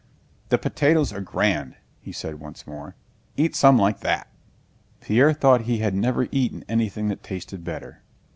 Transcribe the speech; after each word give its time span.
"The 0.49 0.57
potatoes 0.57 1.13
are 1.13 1.21
grand!" 1.21 1.75
he 1.99 2.11
said 2.11 2.39
once 2.39 2.65
more. 2.65 2.95
"Eat 3.37 3.55
some 3.55 3.77
like 3.77 3.99
that!" 3.99 4.31
Pierre 4.99 5.31
thought 5.31 5.65
he 5.69 5.77
had 5.77 5.93
never 5.93 6.27
eaten 6.31 6.65
anything 6.67 7.07
that 7.09 7.21
tasted 7.21 7.63
better. 7.63 8.01